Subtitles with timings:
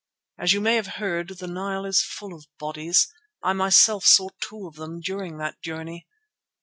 [0.39, 3.07] As you may have heard, the Nile is full of bodies.
[3.43, 6.07] I myself saw two of them during that journey.